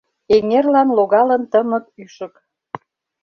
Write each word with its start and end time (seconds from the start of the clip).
Эҥерлан 0.35 0.89
логалын 0.97 1.43
тымык 1.51 1.85
ӱшык. 2.03 2.33